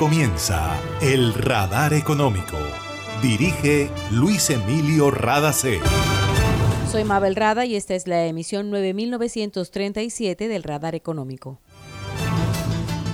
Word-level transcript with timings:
comienza 0.00 0.80
El 1.02 1.34
Radar 1.34 1.92
Económico. 1.92 2.56
Dirige 3.20 3.90
Luis 4.10 4.48
Emilio 4.48 5.10
Radacé. 5.10 5.78
Soy 6.90 7.04
Mabel 7.04 7.36
Rada 7.36 7.66
y 7.66 7.76
esta 7.76 7.94
es 7.94 8.06
la 8.06 8.24
emisión 8.24 8.70
9937 8.70 10.48
del 10.48 10.62
Radar 10.62 10.94
Económico. 10.94 11.60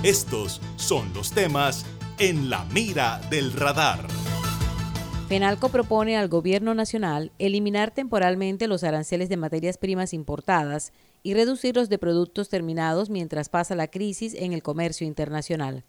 Estos 0.01 0.61
son 0.77 1.13
los 1.13 1.33
temas 1.33 1.85
en 2.19 2.49
la 2.49 2.63
mira 2.73 3.19
del 3.29 3.51
radar. 3.51 4.07
FENALCO 5.27 5.67
propone 5.67 6.15
al 6.15 6.29
Gobierno 6.29 6.73
Nacional 6.73 7.33
eliminar 7.37 7.91
temporalmente 7.91 8.69
los 8.69 8.85
aranceles 8.85 9.27
de 9.27 9.35
materias 9.35 9.77
primas 9.77 10.13
importadas 10.13 10.93
y 11.21 11.33
reducir 11.33 11.75
los 11.75 11.89
de 11.89 11.97
productos 11.97 12.47
terminados 12.47 13.09
mientras 13.09 13.49
pasa 13.49 13.75
la 13.75 13.87
crisis 13.87 14.33
en 14.35 14.53
el 14.53 14.63
comercio 14.63 15.05
internacional. 15.05 15.83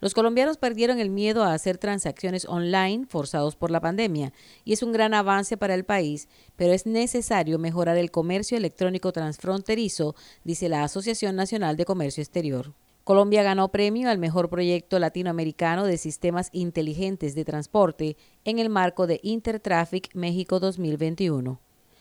Los 0.00 0.14
colombianos 0.14 0.56
perdieron 0.56 0.98
el 0.98 1.10
miedo 1.10 1.44
a 1.44 1.52
hacer 1.52 1.76
transacciones 1.76 2.46
online 2.46 3.06
forzados 3.06 3.54
por 3.54 3.70
la 3.70 3.80
pandemia 3.80 4.32
y 4.64 4.72
es 4.72 4.82
un 4.82 4.92
gran 4.92 5.12
avance 5.12 5.58
para 5.58 5.74
el 5.74 5.84
país, 5.84 6.26
pero 6.56 6.72
es 6.72 6.86
necesario 6.86 7.58
mejorar 7.58 7.98
el 7.98 8.10
comercio 8.10 8.56
electrónico 8.56 9.12
transfronterizo, 9.12 10.14
dice 10.42 10.70
la 10.70 10.84
Asociación 10.84 11.36
Nacional 11.36 11.76
de 11.76 11.84
Comercio 11.84 12.22
Exterior. 12.22 12.72
Colombia 13.04 13.42
ganó 13.42 13.70
premio 13.70 14.08
al 14.08 14.18
mejor 14.18 14.48
proyecto 14.48 14.98
latinoamericano 14.98 15.84
de 15.84 15.98
sistemas 15.98 16.48
inteligentes 16.52 17.34
de 17.34 17.44
transporte 17.44 18.16
en 18.44 18.58
el 18.58 18.70
marco 18.70 19.06
de 19.06 19.20
Intertraffic 19.22 20.14
México 20.14 20.60
2021. 20.60 21.60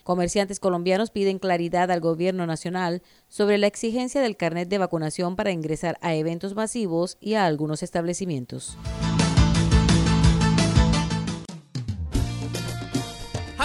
Comerciantes 0.10 0.60
colombianos 0.60 1.12
piden 1.12 1.38
claridad 1.38 1.92
al 1.92 2.00
gobierno 2.00 2.48
nacional 2.48 3.04
sobre 3.28 3.60
la 3.60 3.68
exigencia 3.68 4.22
del 4.22 4.38
carnet 4.38 4.68
de 4.68 4.80
vacunación 4.80 5.36
para 5.36 5.52
ingresar 5.52 6.00
a 6.02 6.16
eventos 6.16 6.56
masivos 6.56 7.20
y 7.22 7.36
a 7.36 7.46
algunos 7.46 7.84
establecimientos. 7.84 8.76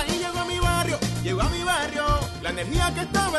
Llegó 0.07 0.45
mi 0.45 0.59
barrio, 0.59 0.99
llegó 1.23 1.41
a 1.41 1.49
mi 1.49 1.63
barrio, 1.63 2.05
la 2.43 2.51
energía 2.51 2.93
que 2.95 3.01
estaba 3.01 3.39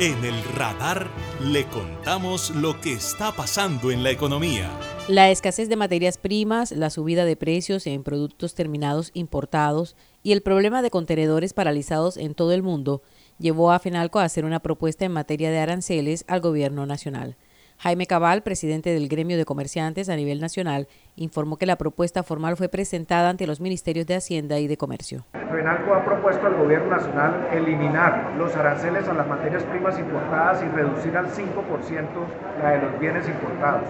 En 0.00 0.24
el 0.24 0.42
radar 0.56 1.08
le 1.40 1.66
contamos 1.66 2.50
lo 2.50 2.80
que 2.80 2.92
está 2.92 3.30
pasando 3.30 3.92
en 3.92 4.02
la 4.02 4.10
economía. 4.10 4.68
La 5.06 5.30
escasez 5.30 5.68
de 5.68 5.76
materias 5.76 6.18
primas, 6.18 6.72
la 6.72 6.90
subida 6.90 7.24
de 7.24 7.36
precios 7.36 7.86
en 7.86 8.02
productos 8.02 8.54
terminados 8.54 9.12
importados 9.14 9.94
y 10.24 10.32
el 10.32 10.42
problema 10.42 10.82
de 10.82 10.90
contenedores 10.90 11.54
paralizados 11.54 12.16
en 12.16 12.34
todo 12.34 12.50
el 12.50 12.64
mundo 12.64 13.02
llevó 13.38 13.70
a 13.70 13.78
FENALCO 13.78 14.18
a 14.18 14.24
hacer 14.24 14.44
una 14.44 14.58
propuesta 14.58 15.04
en 15.04 15.12
materia 15.12 15.52
de 15.52 15.60
aranceles 15.60 16.24
al 16.26 16.40
gobierno 16.40 16.86
nacional. 16.86 17.36
Jaime 17.78 18.06
Cabal, 18.06 18.42
presidente 18.42 18.90
del 18.90 19.08
gremio 19.08 19.36
de 19.36 19.44
comerciantes 19.44 20.08
a 20.08 20.16
nivel 20.16 20.40
nacional, 20.40 20.88
informó 21.14 21.56
que 21.56 21.66
la 21.66 21.76
propuesta 21.76 22.22
formal 22.22 22.56
fue 22.56 22.68
presentada 22.68 23.28
ante 23.28 23.46
los 23.46 23.60
ministerios 23.60 24.06
de 24.06 24.16
Hacienda 24.16 24.58
y 24.58 24.66
de 24.66 24.76
Comercio. 24.76 25.24
FENALCO 25.32 25.94
ha 25.94 26.04
propuesto 26.04 26.46
al 26.46 26.54
gobierno 26.54 26.90
nacional 26.90 27.48
eliminar 27.52 28.34
los 28.36 28.54
aranceles 28.56 29.08
a 29.08 29.14
las 29.14 29.26
materias 29.26 29.62
primas 29.64 29.98
importadas 29.98 30.62
y 30.62 30.68
reducir 30.68 31.16
al 31.16 31.26
5% 31.26 32.08
la 32.62 32.70
de 32.70 32.82
los 32.82 33.00
bienes 33.00 33.28
importados. 33.28 33.88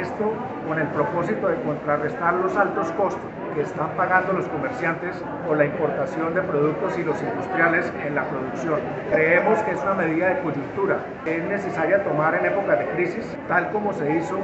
Esto 0.00 0.32
con 0.68 0.78
el 0.78 0.86
propósito 0.88 1.48
de 1.48 1.60
contrarrestar 1.62 2.34
los 2.34 2.56
altos 2.56 2.92
costos 2.92 3.20
que 3.54 3.62
están 3.62 3.96
pagando 3.96 4.32
los 4.32 4.46
comerciantes 4.46 5.16
por 5.46 5.56
la 5.56 5.64
importación 5.64 6.34
de 6.34 6.42
productos 6.42 6.96
y 6.98 7.02
los 7.02 7.20
industriales 7.20 7.90
en 8.06 8.14
la 8.14 8.28
producción. 8.28 8.78
Creemos 9.10 9.58
que 9.62 9.72
es 9.72 9.82
una 9.82 9.94
medida 9.94 10.34
de 10.34 10.42
coyuntura 10.42 11.04
que 11.24 11.38
es 11.38 11.44
necesaria 11.44 12.04
tomar 12.04 12.34
en 12.36 12.46
épocas 12.46 12.78
de 12.78 12.86
crisis, 12.90 13.24
tal 13.48 13.72
como 13.72 13.92
se 13.92 14.16
hizo 14.16 14.38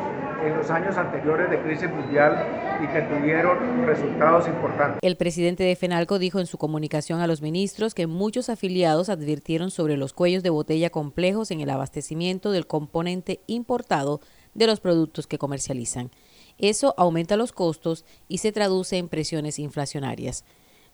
en 0.44 0.56
los 0.56 0.70
años 0.70 0.96
anteriores 0.96 1.48
de 1.48 1.60
crisis 1.60 1.88
mundial 1.88 2.36
y 2.82 2.86
que 2.88 3.02
tuvieron 3.02 3.86
resultados 3.86 4.48
importantes. 4.48 4.98
El 5.02 5.16
presidente 5.16 5.62
de 5.62 5.76
FENALCO 5.76 6.18
dijo 6.18 6.40
en 6.40 6.46
su 6.46 6.58
comunicación 6.58 7.20
a 7.20 7.26
los 7.26 7.42
ministros 7.42 7.94
que 7.94 8.06
muchos 8.06 8.48
afiliados 8.48 9.08
advirtieron 9.08 9.70
sobre 9.70 9.96
los 9.96 10.12
cuellos 10.12 10.42
de 10.42 10.50
botella 10.50 10.90
complejos 10.90 11.50
en 11.50 11.60
el 11.60 11.70
abastecimiento 11.70 12.50
del 12.50 12.66
componente 12.66 13.40
importado 13.46 14.20
de 14.54 14.66
los 14.66 14.80
productos 14.80 15.26
que 15.26 15.38
comercializan. 15.38 16.10
Eso 16.58 16.94
aumenta 16.96 17.36
los 17.36 17.52
costos 17.52 18.04
y 18.28 18.38
se 18.38 18.52
traduce 18.52 18.96
en 18.96 19.08
presiones 19.08 19.58
inflacionarias. 19.58 20.44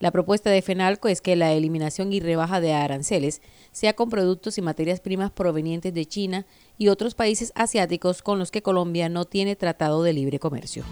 La 0.00 0.10
propuesta 0.10 0.48
de 0.48 0.62
FENALCO 0.62 1.08
es 1.08 1.20
que 1.20 1.36
la 1.36 1.52
eliminación 1.52 2.10
y 2.14 2.20
rebaja 2.20 2.62
de 2.62 2.72
aranceles 2.72 3.42
sea 3.70 3.92
con 3.92 4.08
productos 4.08 4.56
y 4.56 4.62
materias 4.62 5.00
primas 5.00 5.30
provenientes 5.30 5.92
de 5.92 6.06
China 6.06 6.46
y 6.78 6.88
otros 6.88 7.14
países 7.14 7.52
asiáticos 7.54 8.22
con 8.22 8.38
los 8.38 8.50
que 8.50 8.62
Colombia 8.62 9.10
no 9.10 9.26
tiene 9.26 9.56
tratado 9.56 10.02
de 10.02 10.14
libre 10.14 10.38
comercio. 10.38 10.84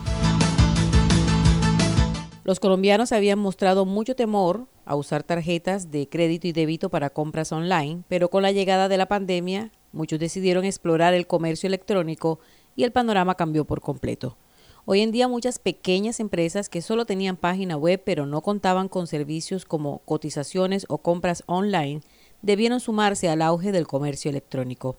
Los 2.45 2.61
colombianos 2.61 3.12
habían 3.12 3.39
mostrado 3.39 3.87
mucho 3.87 4.15
temor 4.15 4.69
a 4.84 4.95
usar 4.95 5.23
tarjetas 5.23 5.91
de 5.91 6.09
crédito 6.09 6.47
y 6.47 6.53
débito 6.53 6.91
para 6.91 7.11
compras 7.11 7.53
online, 7.53 8.03
pero 8.09 8.28
con 8.28 8.43
la 8.43 8.53
llegada 8.53 8.89
de 8.89 8.97
la 8.99 9.07
pandemia, 9.07 9.71
muchos 9.93 10.19
decidieron 10.19 10.65
explorar 10.65 11.15
el 11.15 11.27
comercio 11.27 11.67
electrónico 11.67 12.41
y 12.78 12.84
el 12.84 12.93
panorama 12.93 13.34
cambió 13.34 13.65
por 13.65 13.81
completo. 13.81 14.37
Hoy 14.84 15.00
en 15.00 15.11
día 15.11 15.27
muchas 15.27 15.59
pequeñas 15.59 16.21
empresas 16.21 16.69
que 16.69 16.81
solo 16.81 17.06
tenían 17.06 17.36
página 17.36 17.77
web 17.77 18.01
pero 18.07 18.25
no 18.25 18.41
contaban 18.41 18.89
con 18.89 19.09
servicios 19.09 19.65
como 19.65 19.98
cotizaciones 20.04 20.86
o 20.89 20.98
compras 20.98 21.42
online 21.47 22.03
debieron 22.41 22.78
sumarse 22.78 23.28
al 23.28 23.42
auge 23.42 23.72
del 23.72 23.89
comercio 23.89 24.30
electrónico. 24.30 24.97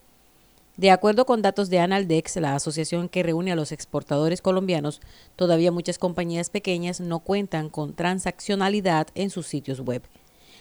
De 0.76 0.92
acuerdo 0.92 1.26
con 1.26 1.42
datos 1.42 1.70
de 1.70 1.80
Analdex, 1.80 2.36
la 2.36 2.54
asociación 2.54 3.08
que 3.08 3.24
reúne 3.24 3.54
a 3.54 3.56
los 3.56 3.72
exportadores 3.72 4.42
colombianos, 4.42 5.00
todavía 5.38 5.72
muchas 5.72 5.98
compañías 5.98 6.50
pequeñas 6.50 7.00
no 7.00 7.20
cuentan 7.20 7.70
con 7.70 7.94
transaccionalidad 7.94 9.08
en 9.16 9.30
sus 9.30 9.48
sitios 9.48 9.80
web. 9.80 10.04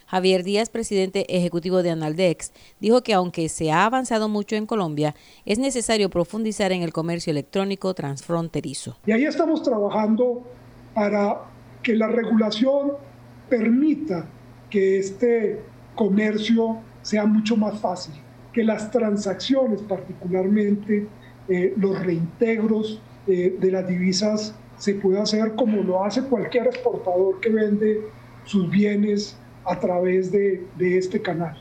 Javier 0.08 0.43
Díaz, 0.43 0.70
presidente 0.70 1.37
ejecutivo 1.37 1.82
de 1.82 1.90
Analdex, 1.90 2.52
dijo 2.81 3.02
que 3.02 3.12
aunque 3.12 3.50
se 3.50 3.70
ha 3.70 3.84
avanzado 3.84 4.31
mucho 4.31 4.56
en 4.56 4.64
Colombia, 4.64 5.14
es 5.44 5.58
necesario 5.58 6.08
profundizar 6.08 6.72
en 6.72 6.82
el 6.82 6.94
comercio 6.94 7.31
electrónico 7.31 7.93
transfronterizo. 7.93 8.96
Y 9.05 9.12
ahí 9.12 9.26
estamos 9.26 9.62
trabajando 9.62 10.43
para 10.94 11.43
que 11.82 11.94
la 11.94 12.06
regulación 12.06 12.93
permita 13.50 14.25
que 14.70 14.99
este 14.99 15.60
comercio 15.94 16.78
sea 17.02 17.26
mucho 17.26 17.58
más 17.58 17.78
fácil, 17.78 18.14
que 18.55 18.64
las 18.64 18.90
transacciones, 18.90 19.82
particularmente 19.82 21.06
eh, 21.49 21.75
los 21.76 21.99
reintegros 21.99 23.02
eh, 23.26 23.58
de 23.60 23.70
las 23.70 23.87
divisas, 23.87 24.55
se 24.78 24.94
pueda 24.94 25.22
hacer 25.22 25.55
como 25.55 25.82
lo 25.82 26.02
hace 26.02 26.22
cualquier 26.22 26.69
exportador 26.69 27.40
que 27.40 27.50
vende 27.50 28.00
sus 28.44 28.70
bienes 28.70 29.37
a 29.69 29.79
través 29.79 30.32
de, 30.32 30.65
de 30.76 30.99
este 30.99 31.20
canal. 31.20 31.56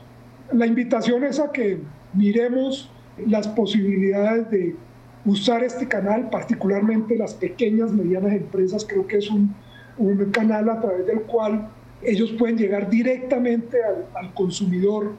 La 0.52 0.66
invitación 0.66 1.24
es 1.24 1.38
a 1.38 1.52
que 1.52 1.78
miremos 2.14 2.90
las 3.26 3.46
posibilidades 3.48 4.50
de 4.50 4.76
usar 5.24 5.62
este 5.62 5.86
canal, 5.86 6.30
particularmente 6.30 7.16
las 7.16 7.34
pequeñas, 7.34 7.92
medianas 7.92 8.32
empresas, 8.32 8.86
creo 8.88 9.06
que 9.06 9.18
es 9.18 9.30
un, 9.30 9.54
un 9.98 10.30
canal 10.30 10.70
a 10.70 10.80
través 10.80 11.06
del 11.06 11.22
cual 11.22 11.68
ellos 12.02 12.32
pueden 12.38 12.56
llegar 12.56 12.88
directamente 12.88 13.78
al, 13.82 14.06
al, 14.14 14.32
consumidor 14.32 15.12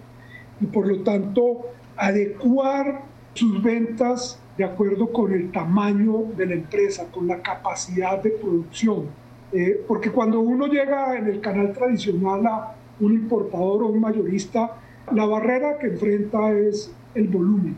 y 0.62 0.66
por 0.66 0.88
lo 0.88 1.02
tanto 1.02 1.68
adecuar 1.98 3.04
sus 3.34 3.62
ventas 3.62 4.40
de 4.58 4.64
acuerdo 4.64 5.12
con 5.12 5.32
el 5.34 5.52
tamaño 5.52 6.24
de 6.36 6.46
la 6.46 6.54
empresa, 6.54 7.08
con 7.12 7.28
la 7.28 7.42
capacidad 7.42 8.22
de 8.22 8.32
producción. 8.32 9.08
Eh, 9.52 9.84
porque 9.88 10.12
cuando 10.12 10.40
uno 10.42 10.68
llega 10.68 11.18
en 11.18 11.28
el 11.28 11.42
canal 11.42 11.74
tradicional 11.74 12.46
a 12.46 12.76
un 13.00 13.14
importador 13.14 13.84
o 13.84 13.88
un 13.88 14.02
mayorista, 14.02 14.78
la 15.14 15.26
barrera 15.26 15.78
que 15.80 15.88
enfrenta 15.88 16.52
es 16.52 16.94
el 17.16 17.28
volumen, 17.28 17.76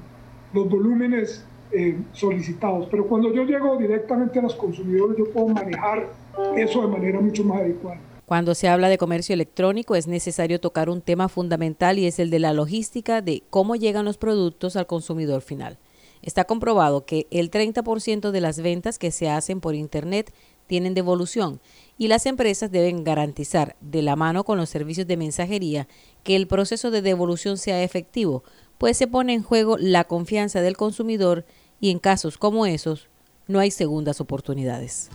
los 0.53 0.69
volúmenes 0.69 1.45
eh, 1.71 1.97
solicitados. 2.11 2.87
Pero 2.91 3.07
cuando 3.07 3.33
yo 3.33 3.43
llego 3.43 3.77
directamente 3.77 4.39
a 4.39 4.41
los 4.41 4.55
consumidores, 4.55 5.17
yo 5.17 5.31
puedo 5.31 5.47
manejar 5.47 6.09
eso 6.57 6.81
de 6.81 6.87
manera 6.87 7.19
mucho 7.19 7.43
más 7.43 7.61
adecuada. 7.61 7.99
Cuando 8.25 8.55
se 8.55 8.69
habla 8.69 8.87
de 8.87 8.97
comercio 8.97 9.33
electrónico 9.33 9.95
es 9.95 10.07
necesario 10.07 10.61
tocar 10.61 10.89
un 10.89 11.01
tema 11.01 11.27
fundamental 11.27 11.99
y 11.99 12.07
es 12.07 12.17
el 12.19 12.29
de 12.29 12.39
la 12.39 12.53
logística 12.53 13.21
de 13.21 13.43
cómo 13.49 13.75
llegan 13.75 14.05
los 14.05 14.17
productos 14.17 14.77
al 14.77 14.87
consumidor 14.87 15.41
final. 15.41 15.77
Está 16.21 16.45
comprobado 16.45 17.05
que 17.05 17.27
el 17.31 17.51
30% 17.51 18.31
de 18.31 18.41
las 18.41 18.61
ventas 18.61 18.99
que 18.99 19.11
se 19.11 19.29
hacen 19.29 19.59
por 19.59 19.75
Internet 19.75 20.33
tienen 20.67 20.93
devolución 20.93 21.59
y 22.01 22.07
las 22.07 22.25
empresas 22.25 22.71
deben 22.71 23.03
garantizar, 23.03 23.75
de 23.79 24.01
la 24.01 24.15
mano 24.15 24.43
con 24.43 24.57
los 24.57 24.71
servicios 24.71 25.05
de 25.05 25.17
mensajería, 25.17 25.87
que 26.23 26.35
el 26.35 26.47
proceso 26.47 26.89
de 26.89 27.03
devolución 27.03 27.59
sea 27.59 27.83
efectivo, 27.83 28.43
pues 28.79 28.97
se 28.97 29.05
pone 29.05 29.35
en 29.35 29.43
juego 29.43 29.77
la 29.77 30.05
confianza 30.05 30.61
del 30.61 30.77
consumidor 30.77 31.45
y 31.79 31.91
en 31.91 31.99
casos 31.99 32.39
como 32.39 32.65
esos 32.65 33.07
no 33.45 33.59
hay 33.59 33.69
segundas 33.69 34.19
oportunidades. 34.19 35.11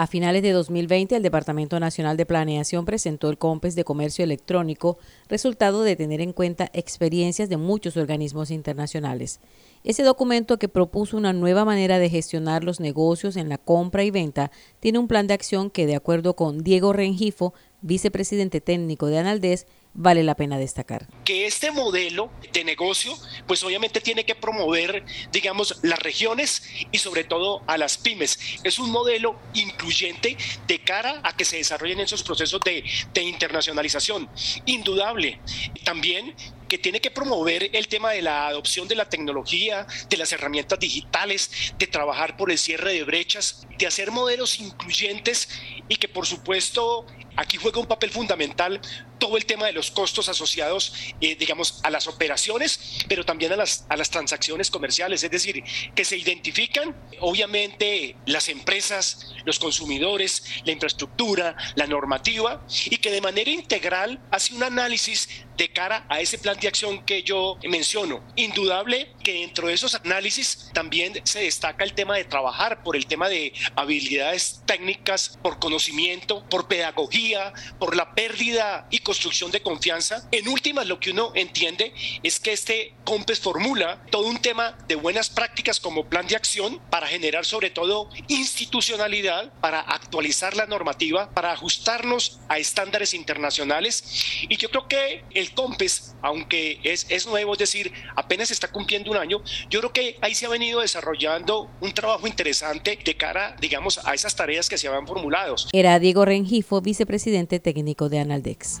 A 0.00 0.06
finales 0.06 0.42
de 0.42 0.52
2020, 0.52 1.16
el 1.16 1.24
Departamento 1.24 1.80
Nacional 1.80 2.16
de 2.16 2.24
Planeación 2.24 2.84
presentó 2.84 3.30
el 3.30 3.36
COMPES 3.36 3.74
de 3.74 3.82
Comercio 3.82 4.22
Electrónico, 4.22 4.96
resultado 5.28 5.82
de 5.82 5.96
tener 5.96 6.20
en 6.20 6.32
cuenta 6.32 6.70
experiencias 6.72 7.48
de 7.48 7.56
muchos 7.56 7.96
organismos 7.96 8.52
internacionales. 8.52 9.40
Ese 9.82 10.04
documento 10.04 10.56
que 10.56 10.68
propuso 10.68 11.16
una 11.16 11.32
nueva 11.32 11.64
manera 11.64 11.98
de 11.98 12.10
gestionar 12.10 12.62
los 12.62 12.78
negocios 12.78 13.34
en 13.34 13.48
la 13.48 13.58
compra 13.58 14.04
y 14.04 14.12
venta 14.12 14.52
tiene 14.78 15.00
un 15.00 15.08
plan 15.08 15.26
de 15.26 15.34
acción 15.34 15.68
que, 15.68 15.84
de 15.84 15.96
acuerdo 15.96 16.36
con 16.36 16.62
Diego 16.62 16.92
Rengifo, 16.92 17.52
vicepresidente 17.80 18.60
técnico 18.60 19.08
de 19.08 19.18
Analdés, 19.18 19.66
vale 19.94 20.22
la 20.22 20.34
pena 20.34 20.58
destacar. 20.58 21.06
Que 21.24 21.46
este 21.46 21.70
modelo 21.70 22.30
de 22.52 22.64
negocio, 22.64 23.16
pues 23.46 23.62
obviamente 23.62 24.00
tiene 24.00 24.24
que 24.24 24.34
promover, 24.34 25.04
digamos, 25.32 25.78
las 25.82 25.98
regiones 25.98 26.62
y 26.92 26.98
sobre 26.98 27.24
todo 27.24 27.62
a 27.66 27.78
las 27.78 27.98
pymes. 27.98 28.38
Es 28.64 28.78
un 28.78 28.90
modelo 28.90 29.38
incluyente 29.54 30.36
de 30.66 30.82
cara 30.82 31.20
a 31.24 31.36
que 31.36 31.44
se 31.44 31.56
desarrollen 31.56 32.00
esos 32.00 32.22
procesos 32.22 32.60
de, 32.60 32.84
de 33.12 33.22
internacionalización. 33.22 34.28
Indudable. 34.66 35.40
También 35.84 36.34
que 36.68 36.78
tiene 36.78 37.00
que 37.00 37.10
promover 37.10 37.70
el 37.74 37.88
tema 37.88 38.10
de 38.10 38.22
la 38.22 38.46
adopción 38.46 38.86
de 38.86 38.94
la 38.94 39.08
tecnología, 39.08 39.86
de 40.08 40.16
las 40.16 40.32
herramientas 40.32 40.78
digitales, 40.78 41.72
de 41.78 41.86
trabajar 41.86 42.36
por 42.36 42.50
el 42.50 42.58
cierre 42.58 42.92
de 42.92 43.04
brechas, 43.04 43.66
de 43.78 43.86
hacer 43.86 44.10
modelos 44.10 44.60
incluyentes 44.60 45.48
y 45.88 45.96
que 45.96 46.08
por 46.08 46.26
supuesto 46.26 47.06
aquí 47.38 47.56
juega 47.56 47.80
un 47.80 47.86
papel 47.86 48.10
fundamental 48.10 48.80
todo 49.18 49.36
el 49.36 49.46
tema 49.46 49.66
de 49.66 49.72
los 49.72 49.90
costos 49.90 50.28
asociados, 50.28 50.92
eh, 51.20 51.36
digamos, 51.36 51.80
a 51.82 51.90
las 51.90 52.06
operaciones, 52.06 52.98
pero 53.08 53.24
también 53.24 53.52
a 53.52 53.56
las, 53.56 53.86
a 53.88 53.96
las 53.96 54.10
transacciones 54.10 54.70
comerciales, 54.70 55.22
es 55.22 55.30
decir, 55.30 55.62
que 55.94 56.04
se 56.04 56.16
identifican, 56.16 56.94
obviamente, 57.20 58.16
las 58.26 58.48
empresas, 58.48 59.32
los 59.44 59.58
consumidores, 59.58 60.44
la 60.64 60.72
infraestructura, 60.72 61.56
la 61.76 61.86
normativa, 61.86 62.64
y 62.86 62.98
que 62.98 63.10
de 63.10 63.20
manera 63.20 63.50
integral 63.50 64.20
hace 64.30 64.54
un 64.54 64.62
análisis 64.62 65.28
de 65.58 65.68
cara 65.70 66.06
a 66.08 66.20
ese 66.20 66.38
plan 66.38 66.58
de 66.58 66.68
acción 66.68 67.04
que 67.04 67.22
yo 67.22 67.58
menciono. 67.68 68.22
Indudable 68.36 69.12
que 69.22 69.34
dentro 69.34 69.66
de 69.66 69.74
esos 69.74 69.94
análisis 69.96 70.70
también 70.72 71.20
se 71.24 71.40
destaca 71.40 71.84
el 71.84 71.92
tema 71.92 72.16
de 72.16 72.24
trabajar 72.24 72.82
por 72.82 72.96
el 72.96 73.06
tema 73.06 73.28
de 73.28 73.52
habilidades 73.76 74.62
técnicas, 74.64 75.36
por 75.42 75.58
conocimiento, 75.58 76.44
por 76.48 76.68
pedagogía, 76.68 77.52
por 77.78 77.96
la 77.96 78.14
pérdida 78.14 78.86
y 78.90 79.00
construcción 79.00 79.50
de 79.50 79.60
confianza. 79.60 80.26
En 80.30 80.48
últimas, 80.48 80.86
lo 80.86 81.00
que 81.00 81.10
uno 81.10 81.32
entiende 81.34 81.92
es 82.22 82.38
que 82.38 82.52
este 82.52 82.94
COMPES 83.08 83.40
formula 83.40 84.02
todo 84.10 84.26
un 84.26 84.36
tema 84.36 84.76
de 84.86 84.94
buenas 84.94 85.30
prácticas 85.30 85.80
como 85.80 86.04
plan 86.04 86.26
de 86.26 86.36
acción 86.36 86.78
para 86.90 87.06
generar 87.06 87.46
sobre 87.46 87.70
todo 87.70 88.10
institucionalidad, 88.28 89.50
para 89.62 89.80
actualizar 89.80 90.54
la 90.54 90.66
normativa, 90.66 91.30
para 91.30 91.52
ajustarnos 91.52 92.38
a 92.50 92.58
estándares 92.58 93.14
internacionales. 93.14 94.04
Y 94.50 94.58
yo 94.58 94.68
creo 94.68 94.88
que 94.88 95.24
el 95.32 95.54
COMPES, 95.54 96.16
aunque 96.20 96.80
es, 96.84 97.06
es 97.08 97.26
nuevo, 97.26 97.54
es 97.54 97.60
decir, 97.60 97.94
apenas 98.14 98.50
está 98.50 98.70
cumpliendo 98.70 99.10
un 99.10 99.16
año, 99.16 99.42
yo 99.70 99.80
creo 99.80 99.92
que 99.94 100.18
ahí 100.20 100.34
se 100.34 100.44
ha 100.44 100.50
venido 100.50 100.82
desarrollando 100.82 101.70
un 101.80 101.94
trabajo 101.94 102.26
interesante 102.26 102.98
de 103.02 103.16
cara, 103.16 103.56
digamos, 103.58 104.04
a 104.04 104.12
esas 104.12 104.36
tareas 104.36 104.68
que 104.68 104.76
se 104.76 104.86
habían 104.86 105.06
formulado. 105.06 105.56
Era 105.72 105.98
Diego 105.98 106.26
Rengifo, 106.26 106.82
vicepresidente 106.82 107.58
técnico 107.58 108.10
de 108.10 108.18
Analdex. 108.18 108.80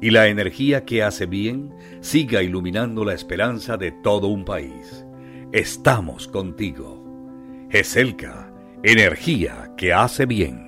y 0.00 0.10
la 0.10 0.28
energía 0.28 0.84
que 0.84 1.02
hace 1.02 1.26
bien 1.26 1.74
siga 2.00 2.42
iluminando 2.42 3.04
la 3.04 3.14
esperanza 3.14 3.76
de 3.76 3.92
todo 3.92 4.28
un 4.28 4.44
país. 4.44 5.04
Estamos 5.52 6.28
contigo. 6.28 7.04
GESELCA, 7.70 8.52
energía 8.82 9.72
que 9.76 9.92
hace 9.92 10.26
bien. 10.26 10.67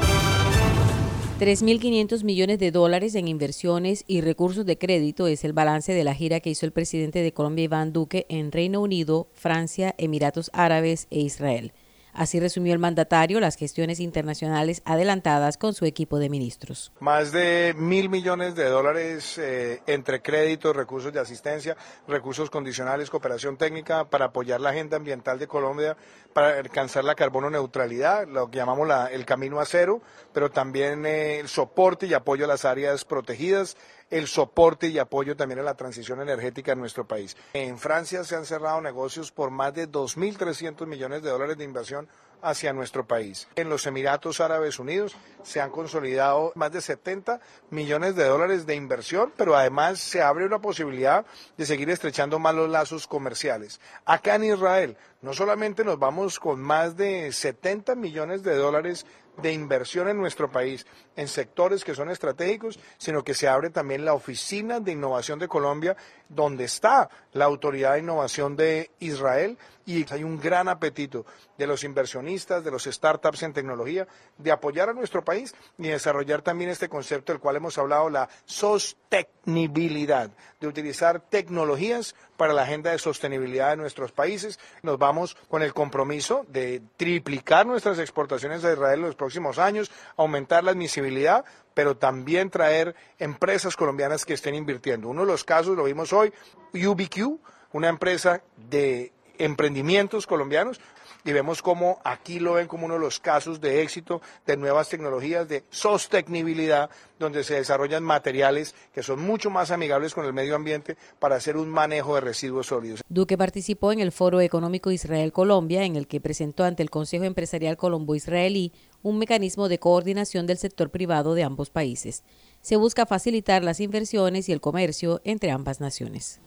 3.500 1.41 2.23
millones 2.23 2.59
de 2.59 2.69
dólares 2.69 3.15
en 3.15 3.27
inversiones 3.27 4.03
y 4.05 4.21
recursos 4.21 4.63
de 4.63 4.77
crédito 4.77 5.25
es 5.25 5.43
el 5.43 5.53
balance 5.53 5.91
de 5.91 6.03
la 6.03 6.13
gira 6.13 6.39
que 6.39 6.51
hizo 6.51 6.67
el 6.67 6.71
presidente 6.71 7.23
de 7.23 7.33
Colombia, 7.33 7.63
Iván 7.63 7.93
Duque, 7.93 8.27
en 8.29 8.51
Reino 8.51 8.79
Unido, 8.79 9.27
Francia, 9.33 9.95
Emiratos 9.97 10.51
Árabes 10.53 11.07
e 11.09 11.21
Israel. 11.21 11.73
Así 12.13 12.39
resumió 12.39 12.73
el 12.73 12.79
mandatario 12.79 13.39
las 13.39 13.55
gestiones 13.55 13.99
internacionales 13.99 14.81
adelantadas 14.85 15.57
con 15.57 15.73
su 15.73 15.85
equipo 15.85 16.19
de 16.19 16.29
ministros. 16.29 16.91
Más 16.99 17.31
de 17.31 17.73
mil 17.77 18.09
millones 18.09 18.55
de 18.55 18.65
dólares 18.65 19.37
eh, 19.37 19.81
entre 19.87 20.21
créditos, 20.21 20.75
recursos 20.75 21.13
de 21.13 21.19
asistencia, 21.19 21.77
recursos 22.07 22.49
condicionales, 22.49 23.09
cooperación 23.09 23.57
técnica 23.57 24.05
para 24.05 24.25
apoyar 24.25 24.61
la 24.61 24.71
agenda 24.71 24.97
ambiental 24.97 25.39
de 25.39 25.47
Colombia, 25.47 25.97
para 26.33 26.59
alcanzar 26.59 27.03
la 27.03 27.15
carbono 27.15 27.49
neutralidad, 27.49 28.27
lo 28.27 28.49
que 28.49 28.57
llamamos 28.57 28.87
la, 28.87 29.07
el 29.07 29.25
camino 29.25 29.59
a 29.59 29.65
cero, 29.65 30.01
pero 30.33 30.49
también 30.49 31.05
eh, 31.05 31.39
el 31.39 31.47
soporte 31.47 32.07
y 32.07 32.13
apoyo 32.13 32.45
a 32.45 32.47
las 32.47 32.65
áreas 32.65 33.05
protegidas 33.05 33.77
el 34.11 34.27
soporte 34.27 34.89
y 34.89 34.99
apoyo 34.99 35.35
también 35.35 35.59
a 35.59 35.63
la 35.63 35.75
transición 35.75 36.21
energética 36.21 36.73
en 36.73 36.79
nuestro 36.79 37.07
país. 37.07 37.35
En 37.53 37.79
Francia 37.79 38.23
se 38.23 38.35
han 38.35 38.45
cerrado 38.45 38.81
negocios 38.81 39.31
por 39.31 39.49
más 39.49 39.73
de 39.73 39.89
2.300 39.89 40.85
millones 40.85 41.23
de 41.23 41.29
dólares 41.29 41.57
de 41.57 41.63
inversión 41.63 42.07
hacia 42.41 42.73
nuestro 42.73 43.05
país. 43.05 43.47
En 43.55 43.69
los 43.69 43.85
Emiratos 43.85 44.41
Árabes 44.41 44.79
Unidos 44.79 45.15
se 45.43 45.61
han 45.61 45.69
consolidado 45.69 46.51
más 46.55 46.71
de 46.71 46.81
70 46.81 47.39
millones 47.69 48.15
de 48.15 48.25
dólares 48.25 48.65
de 48.65 48.75
inversión, 48.75 49.31
pero 49.37 49.55
además 49.55 49.99
se 49.99 50.21
abre 50.21 50.45
una 50.45 50.59
posibilidad 50.59 51.25
de 51.57 51.65
seguir 51.65 51.89
estrechando 51.89 52.39
más 52.39 52.55
los 52.55 52.69
lazos 52.69 53.07
comerciales. 53.07 53.79
Acá 54.05 54.35
en 54.35 54.45
Israel, 54.45 54.97
no 55.21 55.33
solamente 55.33 55.83
nos 55.83 55.99
vamos 55.99 56.39
con 56.39 56.59
más 56.59 56.97
de 56.97 57.31
70 57.31 57.95
millones 57.95 58.43
de 58.43 58.55
dólares 58.55 59.05
de 59.41 59.53
inversión 59.53 60.07
en 60.09 60.17
nuestro 60.17 60.51
país 60.51 60.85
en 61.15 61.27
sectores 61.27 61.83
que 61.83 61.95
son 61.95 62.09
estratégicos, 62.09 62.79
sino 62.97 63.23
que 63.23 63.33
se 63.33 63.47
abre 63.47 63.69
también 63.69 64.05
la 64.05 64.13
Oficina 64.13 64.79
de 64.79 64.91
Innovación 64.91 65.39
de 65.39 65.47
Colombia, 65.47 65.95
donde 66.29 66.65
está 66.65 67.09
la 67.33 67.45
Autoridad 67.45 67.93
de 67.93 67.99
Innovación 67.99 68.55
de 68.55 68.91
Israel 68.99 69.57
y 69.85 70.05
hay 70.13 70.23
un 70.23 70.39
gran 70.39 70.67
apetito 70.69 71.25
de 71.57 71.67
los 71.67 71.83
inversionistas, 71.83 72.63
de 72.63 72.71
los 72.71 72.85
startups 72.85 73.43
en 73.43 73.53
tecnología, 73.53 74.07
de 74.37 74.51
apoyar 74.51 74.89
a 74.89 74.93
nuestro 74.93 75.23
país 75.23 75.53
y 75.77 75.87
desarrollar 75.87 76.41
también 76.41 76.69
este 76.69 76.89
concepto 76.89 77.33
del 77.33 77.41
cual 77.41 77.57
hemos 77.57 77.77
hablado, 77.77 78.09
la 78.09 78.29
sostenibilidad, 78.45 80.31
de 80.59 80.67
utilizar 80.67 81.19
tecnologías 81.19 82.15
para 82.37 82.53
la 82.53 82.63
agenda 82.63 82.91
de 82.91 82.99
sostenibilidad 82.99 83.71
de 83.71 83.77
nuestros 83.77 84.11
países. 84.11 84.59
Nos 84.81 84.97
vamos 84.97 85.35
con 85.49 85.61
el 85.61 85.73
compromiso 85.73 86.45
de 86.47 86.81
triplicar 86.97 87.65
nuestras 87.65 87.99
exportaciones 87.99 88.63
a 88.63 88.71
Israel 88.71 88.99
en 88.99 89.05
los 89.05 89.15
años, 89.57 89.91
aumentar 90.17 90.63
la 90.63 90.71
admisibilidad, 90.71 91.45
pero 91.73 91.97
también 91.97 92.49
traer 92.49 92.95
empresas 93.19 93.75
colombianas 93.75 94.25
que 94.25 94.33
estén 94.33 94.55
invirtiendo. 94.55 95.09
Uno 95.09 95.21
de 95.21 95.27
los 95.27 95.43
casos, 95.43 95.77
lo 95.77 95.83
vimos 95.83 96.13
hoy, 96.13 96.33
UBQ, 96.73 97.39
una 97.73 97.89
empresa 97.89 98.41
de 98.57 99.11
emprendimientos 99.37 100.27
colombianos 100.27 100.79
y 101.23 101.31
vemos 101.31 101.61
cómo 101.61 101.99
aquí 102.03 102.39
lo 102.39 102.53
ven 102.53 102.67
como 102.67 102.85
uno 102.85 102.95
de 102.95 102.99
los 102.99 103.19
casos 103.19 103.61
de 103.61 103.81
éxito 103.81 104.21
de 104.45 104.57
nuevas 104.57 104.89
tecnologías 104.89 105.47
de 105.47 105.63
sostenibilidad, 105.69 106.89
donde 107.19 107.43
se 107.43 107.55
desarrollan 107.55 108.03
materiales 108.03 108.75
que 108.93 109.03
son 109.03 109.21
mucho 109.21 109.49
más 109.49 109.71
amigables 109.71 110.13
con 110.13 110.25
el 110.25 110.33
medio 110.33 110.55
ambiente 110.55 110.97
para 111.19 111.35
hacer 111.35 111.57
un 111.57 111.69
manejo 111.69 112.15
de 112.15 112.21
residuos 112.21 112.67
sólidos. 112.67 113.01
Duque 113.07 113.37
participó 113.37 113.91
en 113.91 113.99
el 113.99 114.11
Foro 114.11 114.41
Económico 114.41 114.91
Israel-Colombia, 114.91 115.83
en 115.83 115.95
el 115.95 116.07
que 116.07 116.21
presentó 116.21 116.63
ante 116.63 116.83
el 116.83 116.89
Consejo 116.89 117.25
Empresarial 117.25 117.77
Colombo-Israelí 117.77 118.73
un 119.03 119.17
mecanismo 119.17 119.69
de 119.69 119.79
coordinación 119.79 120.47
del 120.47 120.57
sector 120.57 120.89
privado 120.89 121.33
de 121.33 121.43
ambos 121.43 121.69
países. 121.69 122.23
Se 122.61 122.75
busca 122.75 123.05
facilitar 123.05 123.63
las 123.63 123.79
inversiones 123.79 124.49
y 124.49 124.51
el 124.51 124.61
comercio 124.61 125.21
entre 125.23 125.51
ambas 125.51 125.79
naciones. 125.79 126.39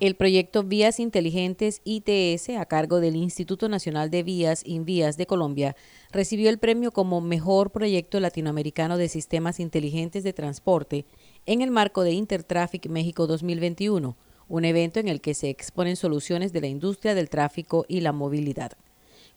El 0.00 0.14
proyecto 0.14 0.62
Vías 0.62 1.00
Inteligentes 1.00 1.80
ITS, 1.82 2.50
a 2.50 2.66
cargo 2.66 3.00
del 3.00 3.16
Instituto 3.16 3.68
Nacional 3.68 4.10
de 4.10 4.22
Vías 4.22 4.62
Invías 4.64 5.16
de 5.16 5.26
Colombia, 5.26 5.74
recibió 6.12 6.50
el 6.50 6.58
premio 6.58 6.92
como 6.92 7.20
Mejor 7.20 7.72
Proyecto 7.72 8.20
Latinoamericano 8.20 8.96
de 8.96 9.08
Sistemas 9.08 9.58
Inteligentes 9.58 10.22
de 10.22 10.32
Transporte 10.32 11.04
en 11.46 11.62
el 11.62 11.72
marco 11.72 12.04
de 12.04 12.12
Intertraffic 12.12 12.88
México 12.88 13.26
2021, 13.26 14.16
un 14.46 14.64
evento 14.64 15.00
en 15.00 15.08
el 15.08 15.20
que 15.20 15.34
se 15.34 15.50
exponen 15.50 15.96
soluciones 15.96 16.52
de 16.52 16.60
la 16.60 16.68
industria 16.68 17.16
del 17.16 17.28
tráfico 17.28 17.84
y 17.88 18.00
la 18.00 18.12
movilidad. 18.12 18.74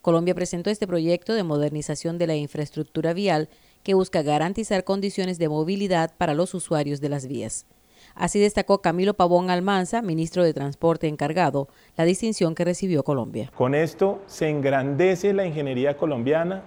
Colombia 0.02 0.34
presentó 0.34 0.72
este 0.72 0.88
proyecto 0.88 1.34
de 1.34 1.44
modernización 1.44 2.18
de 2.18 2.26
la 2.26 2.36
infraestructura 2.36 3.14
vial 3.14 3.50
que 3.84 3.94
busca 3.94 4.24
garantizar 4.24 4.84
condiciones 4.84 5.38
de 5.38 5.48
movilidad 5.48 6.12
para 6.18 6.34
los 6.34 6.56
usuarios 6.56 7.02
de 7.02 7.10
las 7.10 7.28
vías. 7.28 7.68
Así 8.16 8.40
destacó 8.40 8.82
Camilo 8.82 9.14
Pavón 9.14 9.52
Almanza, 9.52 10.02
ministro 10.02 10.44
de 10.44 10.56
Transporte 10.56 11.08
encargado, 11.08 11.68
la 11.96 12.04
distinción 12.04 12.56
que 12.56 12.66
recibió 12.66 13.04
Colombia. 13.04 13.52
Con 13.56 13.76
esto 13.76 14.24
se 14.26 14.50
engrandece 14.50 15.34
la 15.34 15.46
ingeniería 15.46 15.96
colombiana 15.96 16.64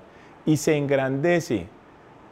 y 0.46 0.56
se 0.56 0.76
engrandece 0.76 1.66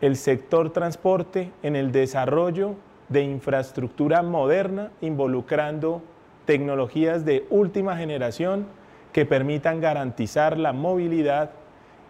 el 0.01 0.17
sector 0.17 0.73
transporte 0.73 1.51
en 1.65 1.75
el 1.75 1.91
desarrollo 1.91 2.77
de 3.09 3.23
infraestructura 3.23 4.23
moderna 4.23 4.93
involucrando 5.01 6.01
tecnologías 6.47 7.25
de 7.25 7.45
última 7.51 7.97
generación 7.97 8.67
que 9.13 9.27
permitan 9.27 9.81
garantizar 9.81 10.59
la 10.59 10.73
movilidad 10.73 11.51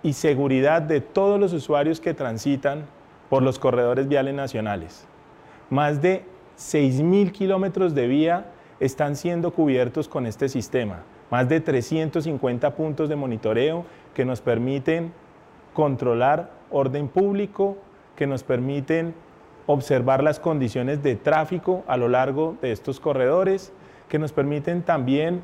y 0.02 0.14
seguridad 0.14 0.82
de 0.82 1.00
todos 1.00 1.38
los 1.38 1.52
usuarios 1.52 2.00
que 2.00 2.14
transitan 2.14 2.87
por 3.28 3.42
los 3.42 3.59
corredores 3.59 4.09
viales 4.09 4.35
nacionales. 4.35 5.06
Más 5.71 6.02
de 6.02 6.25
6.000 6.59 7.32
kilómetros 7.32 7.94
de 7.94 8.06
vía 8.06 8.47
están 8.78 9.16
siendo 9.16 9.52
cubiertos 9.52 10.09
con 10.09 10.26
este 10.26 10.49
sistema. 10.49 11.02
Más 11.30 11.49
de 11.49 11.61
350 11.61 12.75
puntos 12.75 13.09
de 13.09 13.16
monitoreo 13.16 13.85
que 14.14 14.25
nos 14.25 14.40
permiten 14.40 15.12
controlar 15.73 16.50
orden 16.71 17.09
público, 17.09 17.78
que 18.16 18.26
nos 18.26 18.42
permiten 18.42 19.14
observar 19.66 20.23
las 20.23 20.40
condiciones 20.40 21.02
de 21.02 21.16
tráfico 21.16 21.85
a 21.87 21.97
lo 21.97 22.09
largo 22.09 22.56
de 22.61 22.73
estos 22.73 23.00
corredores, 23.00 23.73
que 24.09 24.18
nos 24.18 24.32
permiten 24.32 24.82
también 24.82 25.42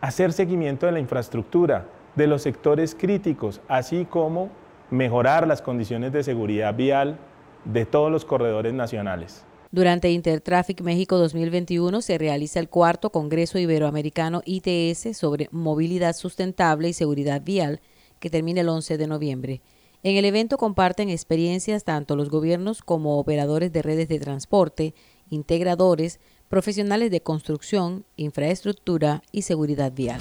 hacer 0.00 0.32
seguimiento 0.32 0.86
de 0.86 0.92
la 0.92 1.00
infraestructura, 1.00 1.86
de 2.16 2.26
los 2.26 2.42
sectores 2.42 2.94
críticos, 2.94 3.60
así 3.68 4.04
como 4.04 4.50
mejorar 4.90 5.46
las 5.46 5.62
condiciones 5.62 6.12
de 6.12 6.24
seguridad 6.24 6.74
vial 6.74 7.18
de 7.64 7.86
todos 7.86 8.10
los 8.10 8.24
corredores 8.24 8.74
nacionales. 8.74 9.44
Durante 9.72 10.10
Intertraffic 10.10 10.80
México 10.80 11.16
2021 11.16 12.02
se 12.02 12.18
realiza 12.18 12.58
el 12.58 12.68
cuarto 12.68 13.10
Congreso 13.10 13.58
Iberoamericano 13.58 14.42
ITS 14.44 15.16
sobre 15.16 15.48
movilidad 15.52 16.16
sustentable 16.16 16.88
y 16.88 16.92
seguridad 16.92 17.42
vial, 17.42 17.80
que 18.18 18.30
termina 18.30 18.62
el 18.62 18.68
11 18.68 18.98
de 18.98 19.06
noviembre. 19.06 19.62
En 20.02 20.16
el 20.16 20.24
evento 20.24 20.56
comparten 20.56 21.08
experiencias 21.08 21.84
tanto 21.84 22.16
los 22.16 22.30
gobiernos 22.30 22.82
como 22.82 23.18
operadores 23.18 23.70
de 23.72 23.82
redes 23.82 24.08
de 24.08 24.18
transporte, 24.18 24.94
integradores, 25.28 26.18
profesionales 26.50 27.12
de 27.12 27.22
construcción, 27.22 28.04
infraestructura 28.16 29.22
y 29.30 29.42
seguridad 29.42 29.92
vial. 29.92 30.20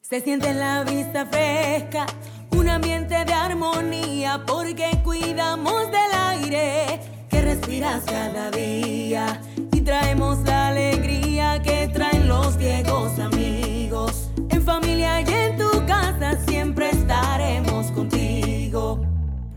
Se 0.00 0.22
siente 0.22 0.48
en 0.48 0.58
la 0.58 0.84
vista 0.84 1.26
fresca, 1.26 2.06
un 2.52 2.70
ambiente 2.70 3.14
de 3.26 3.32
armonía, 3.34 4.42
porque 4.46 4.88
cuidamos 5.04 5.90
del 5.90 6.12
aire 6.18 6.98
que 7.28 7.42
respiras 7.42 8.04
cada 8.06 8.50
día 8.50 9.42
y 9.70 9.82
traemos 9.82 10.38
la 10.46 10.68
alegría 10.68 11.60
que 11.62 11.88
traen 11.88 12.26
los 12.26 12.56
viejos 12.56 13.18
amigos. 13.18 14.30
En 14.48 14.62
familia 14.62 15.20
y 15.20 15.30
en 15.30 15.58
tu 15.58 15.84
casa 15.86 16.38
siempre 16.46 16.88
estaremos 16.88 17.90
contigo. 17.90 18.17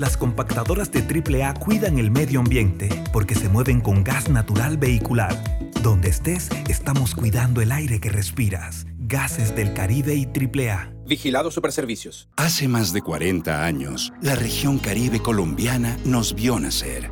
Las 0.02 0.18
compactadoras 0.18 0.90
de 0.92 1.02
AAA 1.04 1.54
cuidan 1.60 2.00
el 2.00 2.10
medio 2.10 2.40
ambiente 2.40 2.90
porque 3.14 3.36
se 3.36 3.50
mueven 3.50 3.82
con 3.82 4.04
gas 4.04 4.30
natural 4.30 4.76
vehicular. 4.76 5.38
Donde 5.84 6.10
estés, 6.10 6.50
estamos 6.68 7.14
cuidando 7.14 7.62
el 7.62 7.72
aire 7.72 8.00
que 8.00 8.10
respiras. 8.10 8.88
Gases 8.98 9.56
del 9.56 9.76
Caribe 9.76 10.16
y 10.16 10.26
AAA. 10.26 10.92
Vigilado 11.06 11.52
Superservicios. 11.52 12.30
Hace 12.36 12.68
más 12.68 12.94
de 12.94 13.04
40 13.04 13.64
años, 13.64 14.12
la 14.24 14.34
región 14.34 14.80
caribe 14.80 15.22
colombiana 15.22 16.00
nos 16.04 16.34
vio 16.34 16.60
nacer. 16.60 17.12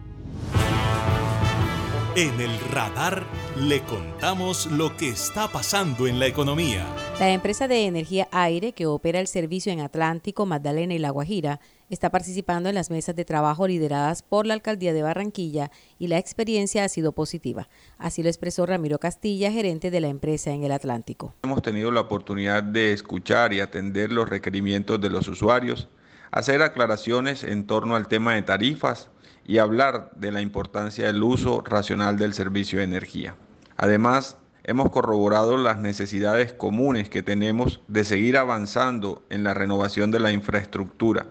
En 2.13 2.41
el 2.41 2.59
radar 2.73 3.23
le 3.57 3.79
contamos 3.83 4.69
lo 4.69 4.97
que 4.97 5.07
está 5.07 5.47
pasando 5.47 6.07
en 6.07 6.19
la 6.19 6.27
economía. 6.27 6.85
La 7.21 7.29
empresa 7.29 7.69
de 7.69 7.85
energía 7.85 8.27
aire 8.33 8.73
que 8.73 8.85
opera 8.85 9.21
el 9.21 9.27
servicio 9.27 9.71
en 9.71 9.79
Atlántico, 9.79 10.45
Magdalena 10.45 10.93
y 10.93 10.99
La 10.99 11.11
Guajira 11.11 11.61
está 11.89 12.09
participando 12.09 12.67
en 12.67 12.75
las 12.75 12.89
mesas 12.89 13.15
de 13.15 13.23
trabajo 13.23 13.65
lideradas 13.65 14.23
por 14.23 14.45
la 14.45 14.55
alcaldía 14.55 14.91
de 14.91 15.03
Barranquilla 15.03 15.71
y 15.99 16.07
la 16.07 16.17
experiencia 16.17 16.83
ha 16.83 16.89
sido 16.89 17.13
positiva. 17.13 17.69
Así 17.97 18.23
lo 18.23 18.27
expresó 18.27 18.65
Ramiro 18.65 18.99
Castilla, 18.99 19.49
gerente 19.49 19.89
de 19.89 20.01
la 20.01 20.09
empresa 20.09 20.51
en 20.51 20.65
el 20.65 20.73
Atlántico. 20.73 21.33
Hemos 21.43 21.61
tenido 21.61 21.91
la 21.91 22.01
oportunidad 22.01 22.61
de 22.61 22.91
escuchar 22.91 23.53
y 23.53 23.61
atender 23.61 24.11
los 24.11 24.27
requerimientos 24.27 24.99
de 24.99 25.09
los 25.09 25.29
usuarios, 25.29 25.87
hacer 26.29 26.61
aclaraciones 26.61 27.45
en 27.45 27.65
torno 27.67 27.95
al 27.95 28.09
tema 28.09 28.33
de 28.33 28.41
tarifas 28.41 29.09
y 29.51 29.57
hablar 29.57 30.11
de 30.15 30.31
la 30.31 30.39
importancia 30.39 31.07
del 31.07 31.21
uso 31.21 31.59
racional 31.59 32.17
del 32.17 32.33
servicio 32.33 32.79
de 32.79 32.85
energía. 32.85 33.35
Además, 33.75 34.37
hemos 34.63 34.89
corroborado 34.91 35.57
las 35.57 35.77
necesidades 35.77 36.53
comunes 36.53 37.09
que 37.09 37.21
tenemos 37.21 37.81
de 37.89 38.05
seguir 38.05 38.37
avanzando 38.37 39.25
en 39.29 39.43
la 39.43 39.53
renovación 39.53 40.09
de 40.09 40.21
la 40.21 40.31
infraestructura, 40.31 41.25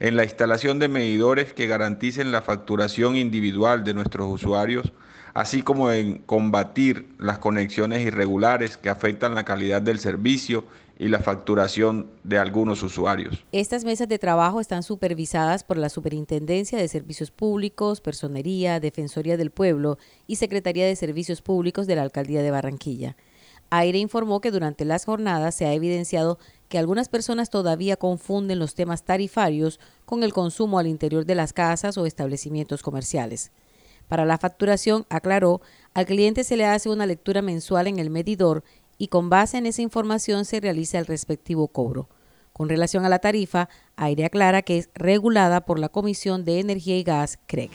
en 0.00 0.16
la 0.16 0.24
instalación 0.24 0.80
de 0.80 0.88
medidores 0.88 1.52
que 1.52 1.68
garanticen 1.68 2.32
la 2.32 2.42
facturación 2.42 3.14
individual 3.14 3.84
de 3.84 3.94
nuestros 3.94 4.26
usuarios, 4.28 4.92
así 5.32 5.62
como 5.62 5.92
en 5.92 6.18
combatir 6.22 7.14
las 7.18 7.38
conexiones 7.38 8.04
irregulares 8.04 8.78
que 8.78 8.90
afectan 8.90 9.36
la 9.36 9.44
calidad 9.44 9.80
del 9.80 10.00
servicio 10.00 10.64
y 11.00 11.08
la 11.08 11.20
facturación 11.20 12.10
de 12.24 12.36
algunos 12.36 12.82
usuarios. 12.82 13.42
Estas 13.52 13.84
mesas 13.84 14.06
de 14.06 14.18
trabajo 14.18 14.60
están 14.60 14.82
supervisadas 14.82 15.64
por 15.64 15.78
la 15.78 15.88
Superintendencia 15.88 16.76
de 16.76 16.88
Servicios 16.88 17.30
Públicos, 17.30 18.02
Personería, 18.02 18.80
Defensoría 18.80 19.38
del 19.38 19.50
Pueblo 19.50 19.96
y 20.26 20.36
Secretaría 20.36 20.86
de 20.86 20.94
Servicios 20.94 21.40
Públicos 21.40 21.86
de 21.86 21.96
la 21.96 22.02
Alcaldía 22.02 22.42
de 22.42 22.50
Barranquilla. 22.50 23.16
Aire 23.70 23.98
informó 23.98 24.42
que 24.42 24.50
durante 24.50 24.84
las 24.84 25.06
jornadas 25.06 25.54
se 25.54 25.64
ha 25.64 25.72
evidenciado 25.72 26.38
que 26.68 26.76
algunas 26.76 27.08
personas 27.08 27.48
todavía 27.48 27.96
confunden 27.96 28.58
los 28.58 28.74
temas 28.74 29.02
tarifarios 29.02 29.80
con 30.04 30.22
el 30.22 30.34
consumo 30.34 30.78
al 30.78 30.86
interior 30.86 31.24
de 31.24 31.34
las 31.34 31.54
casas 31.54 31.96
o 31.96 32.04
establecimientos 32.04 32.82
comerciales. 32.82 33.52
Para 34.10 34.24
la 34.24 34.38
facturación, 34.38 35.06
aclaró, 35.08 35.60
al 35.94 36.04
cliente 36.04 36.42
se 36.42 36.56
le 36.56 36.66
hace 36.66 36.90
una 36.90 37.06
lectura 37.06 37.42
mensual 37.42 37.86
en 37.86 38.00
el 38.00 38.10
medidor 38.10 38.64
y 39.00 39.08
con 39.08 39.30
base 39.30 39.56
en 39.56 39.64
esa 39.64 39.80
información 39.80 40.44
se 40.44 40.60
realiza 40.60 40.98
el 40.98 41.06
respectivo 41.06 41.68
cobro. 41.68 42.10
Con 42.52 42.68
relación 42.68 43.06
a 43.06 43.08
la 43.08 43.18
tarifa, 43.18 43.70
Aire 43.96 44.26
aclara 44.26 44.60
que 44.60 44.76
es 44.76 44.90
regulada 44.94 45.64
por 45.64 45.78
la 45.78 45.88
Comisión 45.88 46.44
de 46.44 46.60
Energía 46.60 46.98
y 46.98 47.02
Gas, 47.02 47.38
CREG. 47.46 47.70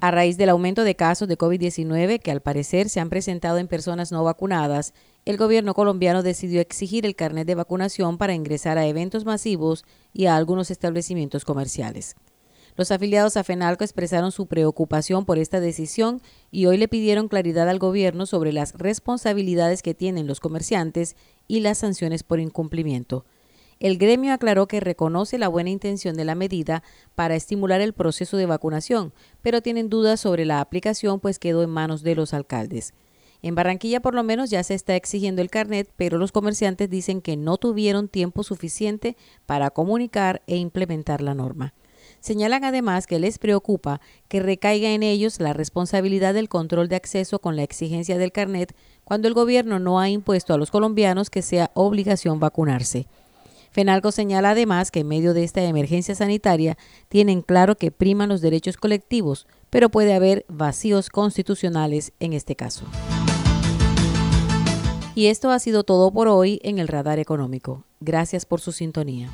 A 0.00 0.10
raíz 0.10 0.38
del 0.38 0.48
aumento 0.48 0.82
de 0.82 0.96
casos 0.96 1.28
de 1.28 1.36
COVID-19 1.36 2.20
que 2.20 2.30
al 2.30 2.40
parecer 2.40 2.88
se 2.88 3.00
han 3.00 3.10
presentado 3.10 3.58
en 3.58 3.68
personas 3.68 4.12
no 4.12 4.24
vacunadas, 4.24 4.94
el 5.26 5.36
gobierno 5.36 5.74
colombiano 5.74 6.22
decidió 6.22 6.62
exigir 6.62 7.04
el 7.04 7.16
carnet 7.16 7.46
de 7.46 7.56
vacunación 7.56 8.16
para 8.16 8.32
ingresar 8.32 8.78
a 8.78 8.86
eventos 8.86 9.26
masivos 9.26 9.84
y 10.14 10.24
a 10.24 10.36
algunos 10.36 10.70
establecimientos 10.70 11.44
comerciales. 11.44 12.16
Los 12.76 12.90
afiliados 12.90 13.36
a 13.36 13.44
FENALCO 13.44 13.84
expresaron 13.84 14.32
su 14.32 14.46
preocupación 14.46 15.24
por 15.24 15.38
esta 15.38 15.60
decisión 15.60 16.20
y 16.50 16.66
hoy 16.66 16.76
le 16.76 16.88
pidieron 16.88 17.28
claridad 17.28 17.68
al 17.68 17.78
gobierno 17.78 18.26
sobre 18.26 18.52
las 18.52 18.72
responsabilidades 18.72 19.80
que 19.80 19.94
tienen 19.94 20.26
los 20.26 20.40
comerciantes 20.40 21.14
y 21.46 21.60
las 21.60 21.78
sanciones 21.78 22.24
por 22.24 22.40
incumplimiento. 22.40 23.24
El 23.78 23.96
gremio 23.96 24.32
aclaró 24.32 24.66
que 24.66 24.80
reconoce 24.80 25.38
la 25.38 25.46
buena 25.46 25.70
intención 25.70 26.16
de 26.16 26.24
la 26.24 26.34
medida 26.34 26.82
para 27.14 27.36
estimular 27.36 27.80
el 27.80 27.92
proceso 27.92 28.36
de 28.36 28.46
vacunación, 28.46 29.12
pero 29.40 29.62
tienen 29.62 29.88
dudas 29.88 30.20
sobre 30.20 30.44
la 30.44 30.60
aplicación 30.60 31.20
pues 31.20 31.38
quedó 31.38 31.62
en 31.62 31.70
manos 31.70 32.02
de 32.02 32.16
los 32.16 32.34
alcaldes. 32.34 32.92
En 33.40 33.54
Barranquilla 33.54 34.00
por 34.00 34.14
lo 34.14 34.24
menos 34.24 34.50
ya 34.50 34.64
se 34.64 34.74
está 34.74 34.96
exigiendo 34.96 35.42
el 35.42 35.50
carnet, 35.50 35.92
pero 35.96 36.18
los 36.18 36.32
comerciantes 36.32 36.90
dicen 36.90 37.20
que 37.20 37.36
no 37.36 37.56
tuvieron 37.56 38.08
tiempo 38.08 38.42
suficiente 38.42 39.16
para 39.46 39.70
comunicar 39.70 40.42
e 40.48 40.56
implementar 40.56 41.20
la 41.20 41.34
norma. 41.34 41.72
Señalan 42.24 42.64
además 42.64 43.06
que 43.06 43.18
les 43.18 43.38
preocupa 43.38 44.00
que 44.28 44.40
recaiga 44.40 44.88
en 44.88 45.02
ellos 45.02 45.40
la 45.40 45.52
responsabilidad 45.52 46.32
del 46.32 46.48
control 46.48 46.88
de 46.88 46.96
acceso 46.96 47.38
con 47.38 47.54
la 47.54 47.64
exigencia 47.64 48.16
del 48.16 48.32
carnet 48.32 48.74
cuando 49.04 49.28
el 49.28 49.34
gobierno 49.34 49.78
no 49.78 50.00
ha 50.00 50.08
impuesto 50.08 50.54
a 50.54 50.56
los 50.56 50.70
colombianos 50.70 51.28
que 51.28 51.42
sea 51.42 51.70
obligación 51.74 52.40
vacunarse. 52.40 53.08
Fenalco 53.72 54.10
señala 54.10 54.52
además 54.52 54.90
que 54.90 55.00
en 55.00 55.08
medio 55.08 55.34
de 55.34 55.44
esta 55.44 55.60
emergencia 55.64 56.14
sanitaria 56.14 56.78
tienen 57.10 57.42
claro 57.42 57.76
que 57.76 57.90
priman 57.90 58.30
los 58.30 58.40
derechos 58.40 58.78
colectivos, 58.78 59.46
pero 59.68 59.90
puede 59.90 60.14
haber 60.14 60.46
vacíos 60.48 61.10
constitucionales 61.10 62.14
en 62.20 62.32
este 62.32 62.56
caso. 62.56 62.86
Y 65.14 65.26
esto 65.26 65.50
ha 65.50 65.58
sido 65.58 65.84
todo 65.84 66.10
por 66.10 66.28
hoy 66.28 66.58
en 66.62 66.78
el 66.78 66.88
Radar 66.88 67.18
Económico. 67.18 67.84
Gracias 68.00 68.46
por 68.46 68.62
su 68.62 68.72
sintonía. 68.72 69.28